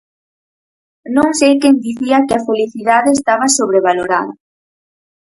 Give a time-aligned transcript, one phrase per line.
[1.15, 4.33] Non sei quen dicía que a felicidade estaba sobrevalorada.